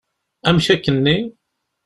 Amek 0.47 0.67
akken-nni? 0.73 1.17